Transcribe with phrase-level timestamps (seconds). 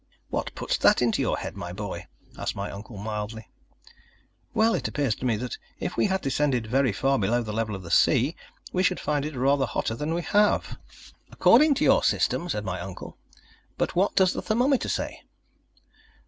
[0.31, 3.47] "What puts that into your head, my boy?" asked my uncle mildly.
[4.51, 7.75] "Well, it appears to me that if we had descended very far below the level
[7.75, 8.35] of the sea
[8.73, 10.79] we should find it rather hotter than we have."
[11.31, 13.19] "According to your system," said my uncle;
[13.77, 15.21] "but what does the thermometer say?"